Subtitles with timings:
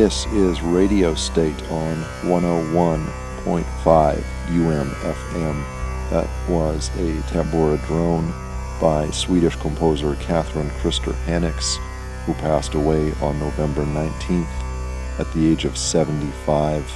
[0.00, 5.64] This is Radio State on 101.5 UMFM.
[6.10, 8.32] That was a Tambura drone
[8.80, 11.78] by Swedish composer Catherine Christer Hennix,
[12.24, 14.46] who passed away on November 19th
[15.18, 16.88] at the age of 75.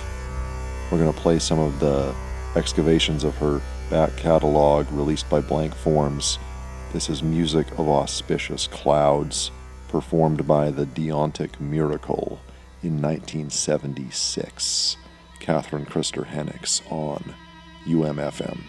[0.89, 2.15] We're going to play some of the
[2.55, 3.61] excavations of her
[3.91, 6.39] back catalog released by Blank Forms.
[6.93, 9.51] This is Music of Auspicious Clouds,
[9.89, 12.39] performed by the Deontic Miracle
[12.83, 14.97] in 1976.
[15.41, 17.35] Catherine Christer Hennix on
[17.85, 18.63] UMFM.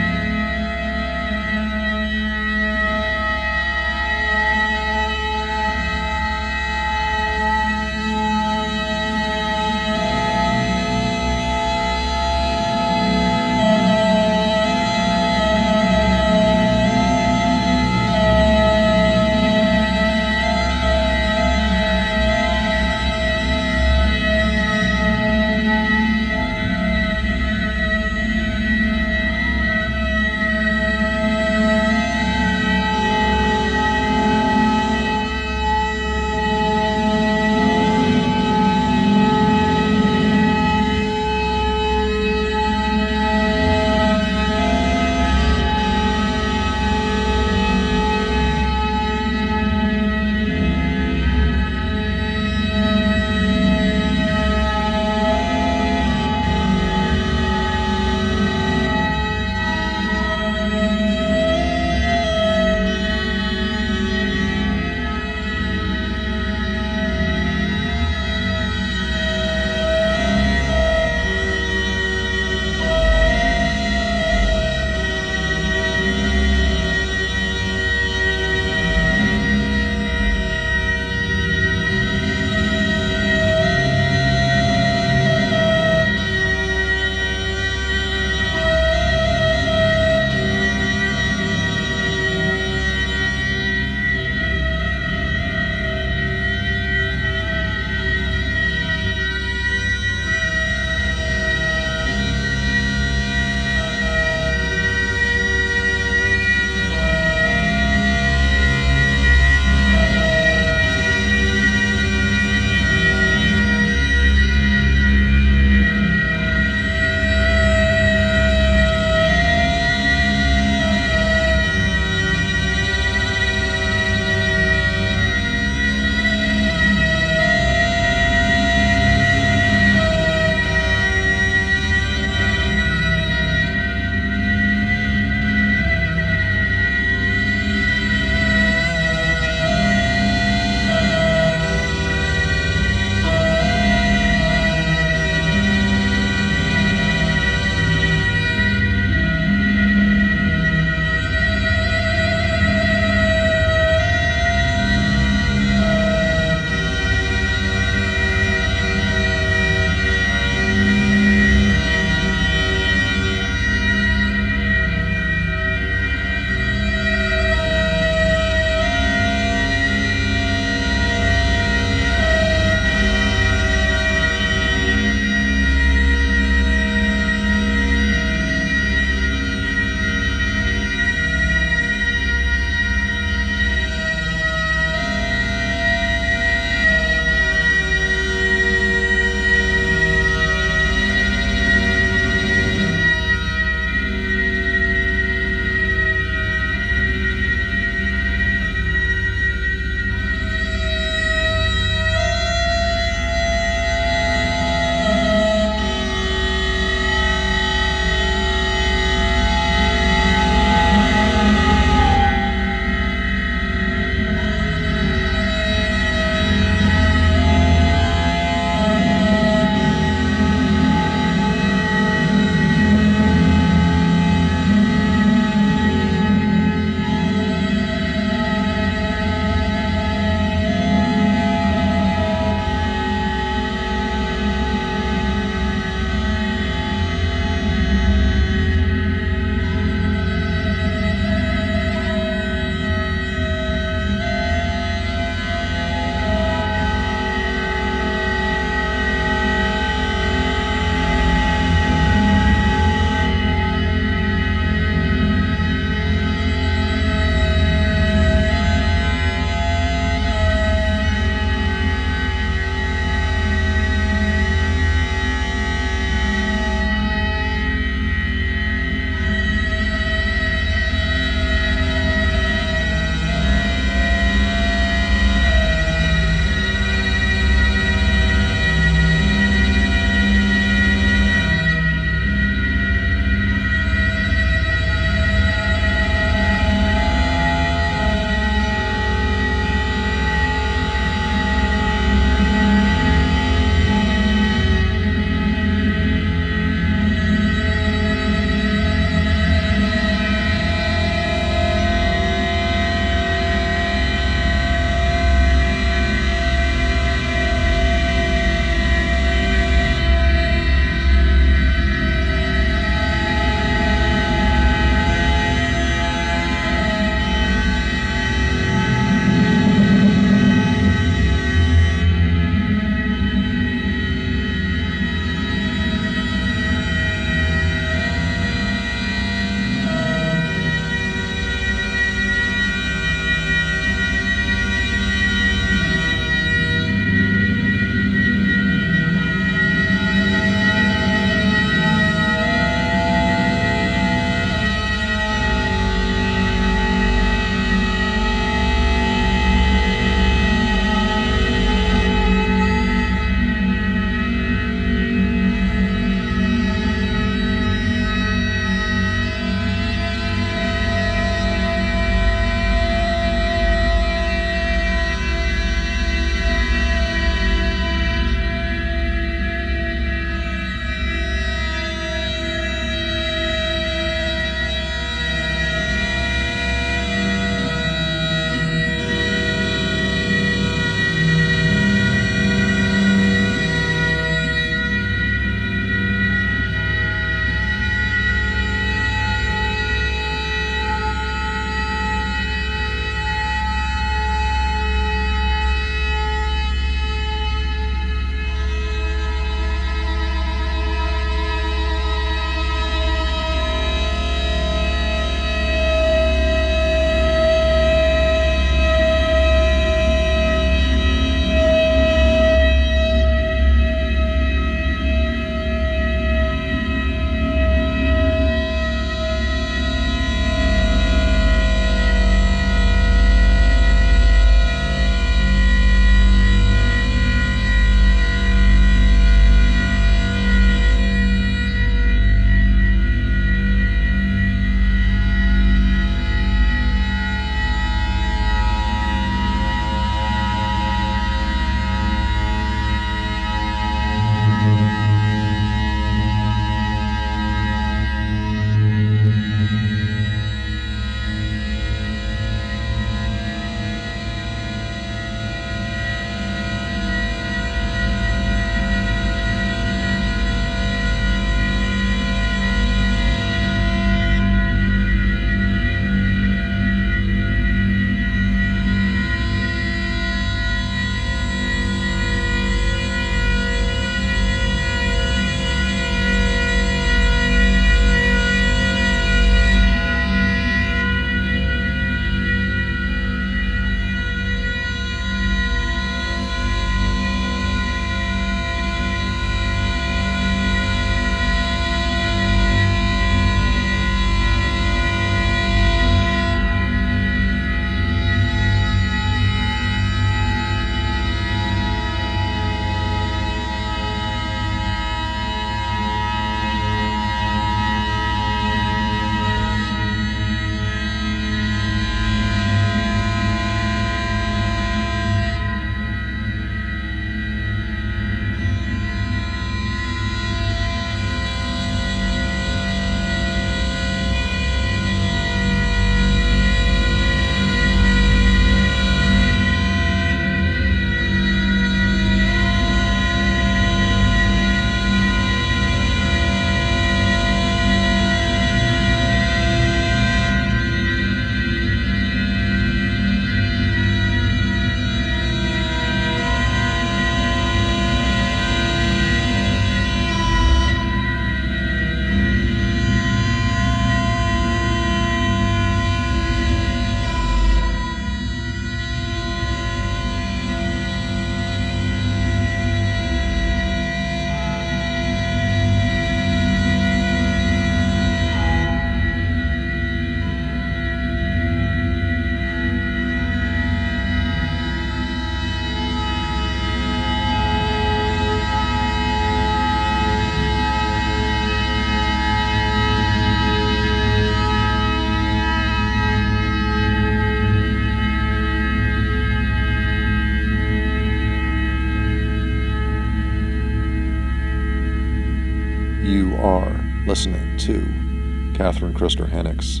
[598.86, 600.00] Catherine Christer Hennix,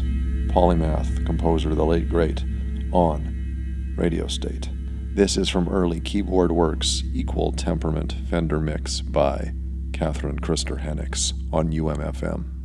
[0.52, 2.44] polymath, composer, the late great,
[2.92, 4.68] on Radio State.
[5.12, 9.52] This is from early Keyboard Works Equal Temperament Fender Mix by
[9.92, 12.55] Catherine Christer Hennix on UMFM.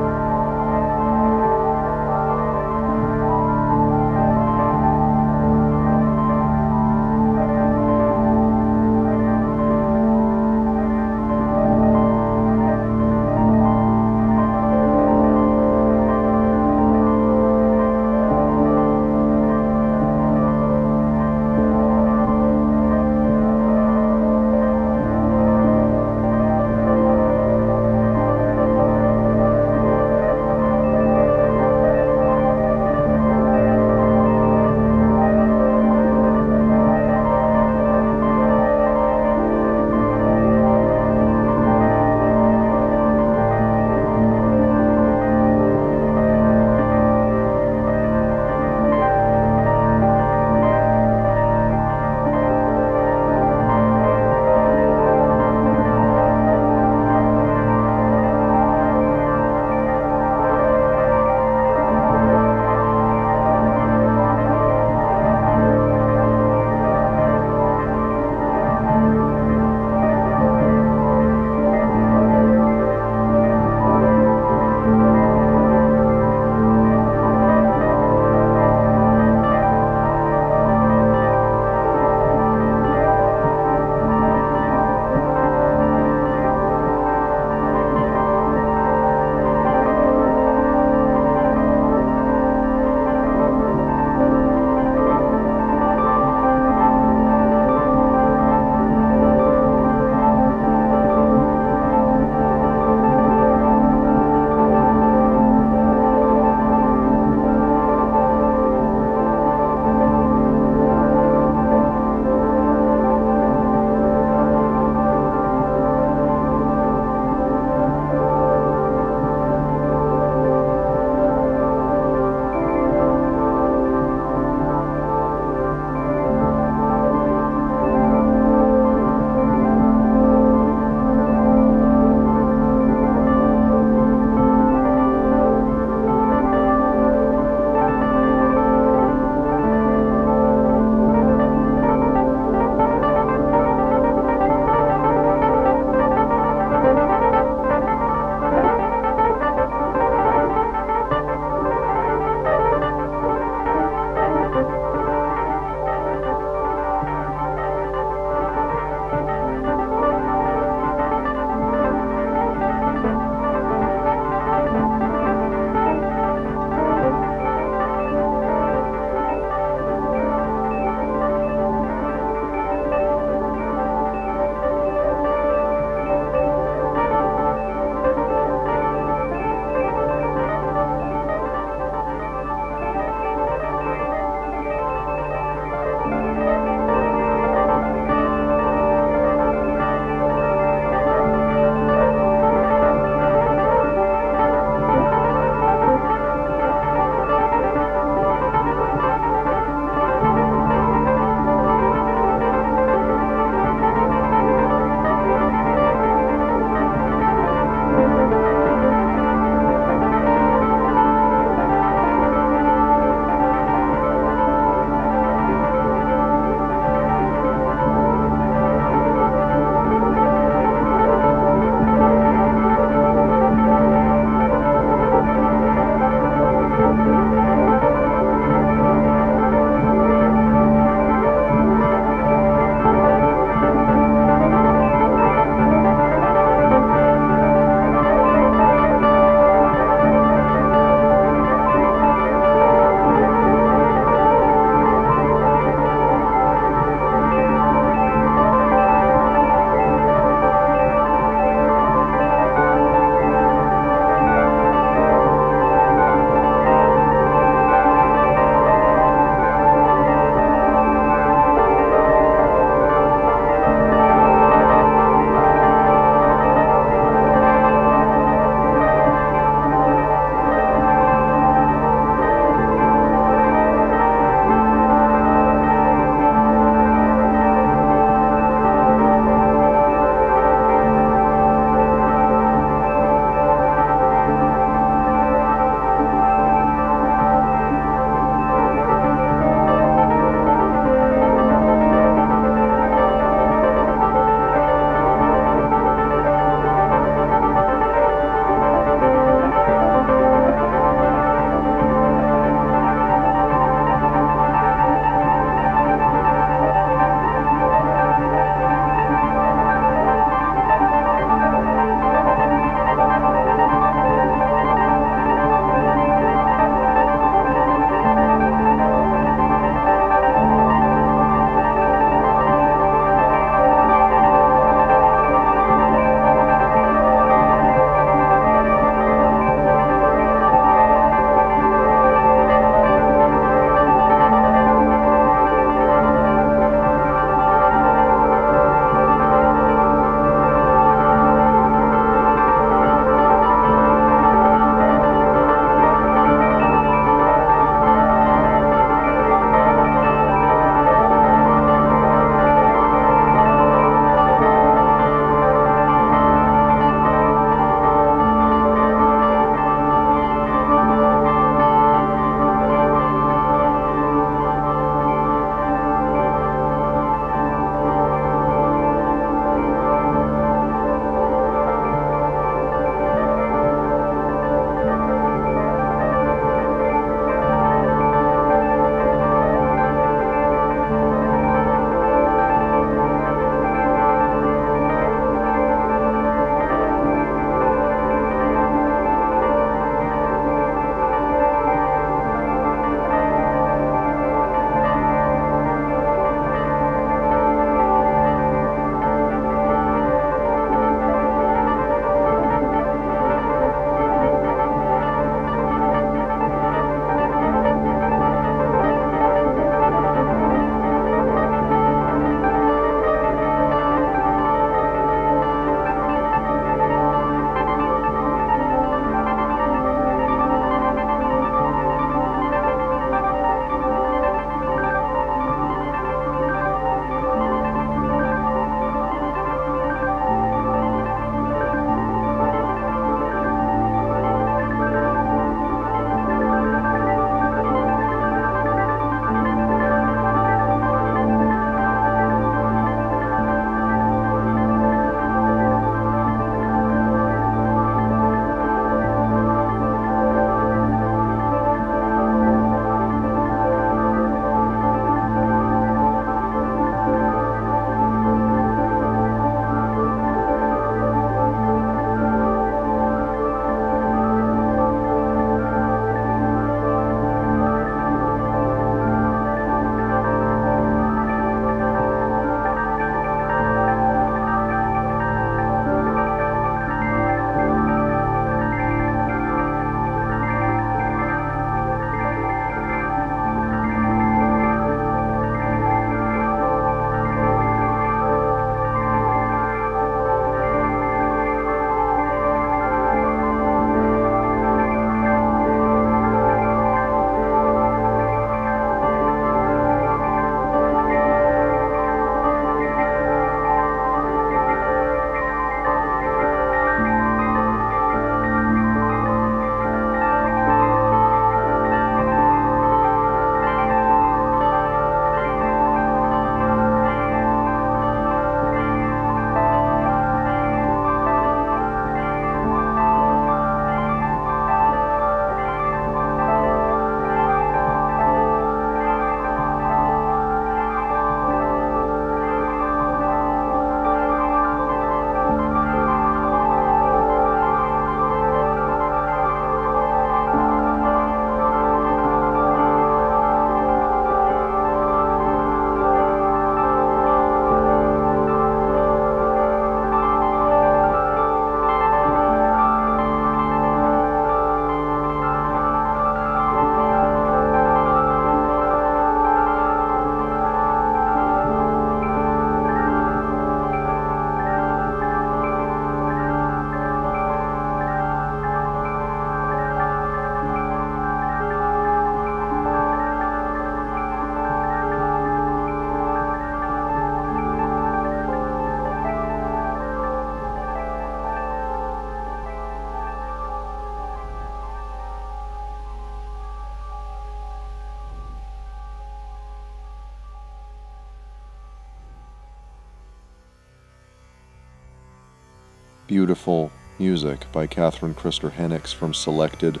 [596.26, 600.00] Beautiful music by Catherine Christer Hennix from selected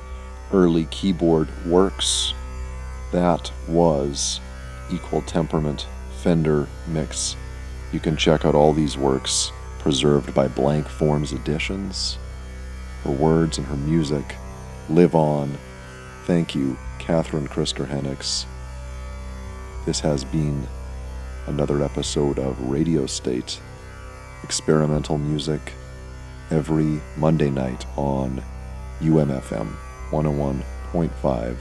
[0.54, 2.32] early keyboard works.
[3.12, 4.40] That was
[4.90, 5.86] Equal Temperament
[6.22, 7.36] Fender Mix.
[7.92, 12.16] You can check out all these works preserved by Blank Forms Editions.
[13.02, 14.36] Her words and her music
[14.88, 15.58] live on.
[16.24, 18.46] Thank you, Catherine Christer Hennix.
[19.84, 20.66] This has been
[21.46, 23.60] another episode of Radio State,
[24.42, 25.74] experimental music,
[26.54, 28.40] every Monday night on
[29.00, 29.74] UMFM
[30.10, 31.56] 101.5.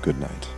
[0.00, 0.48] Good night.